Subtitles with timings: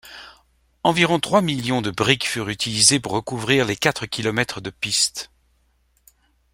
[0.83, 5.29] Environ trois millions de briques furent utilisées pour recouvrir les quatre kilomètres de piste.